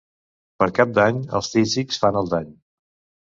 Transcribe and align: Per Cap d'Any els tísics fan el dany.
Per 0.61 0.67
Cap 0.77 0.95
d'Any 0.99 1.19
els 1.39 1.51
tísics 1.57 2.01
fan 2.05 2.17
el 2.23 2.31
dany. 2.35 2.49